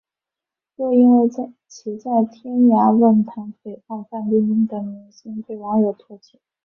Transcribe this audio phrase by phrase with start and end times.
[0.77, 1.29] 又因为
[1.67, 6.39] 其在天涯论坛诽谤范冰冰等明星被网友唾弃。